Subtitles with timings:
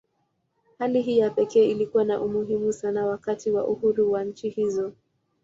[0.79, 4.93] Hali hii ya pekee ilikuwa na umuhimu hasa wakati wa uhuru wa nchi hizo.